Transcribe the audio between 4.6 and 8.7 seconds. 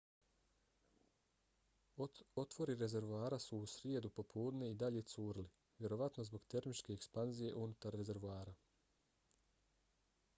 i dalje curili vjerovatno zbog termičke ekspanzije unutar rezervoara